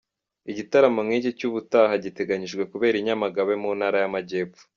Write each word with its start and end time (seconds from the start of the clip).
Igitaramo 0.51 0.99
nk’iki 1.05 1.31
cy’ubutaha 1.37 1.93
giteganyijwe 2.03 2.63
kubera 2.71 2.95
i 2.99 3.05
Nyamagabe 3.07 3.53
mu 3.63 3.69
Ntara 3.77 3.97
y’Amajyepfo. 4.03 4.63